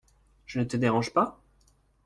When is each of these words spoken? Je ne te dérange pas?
Je 0.47 0.57
ne 0.57 0.63
te 0.63 0.77
dérange 0.77 1.13
pas? 1.13 1.39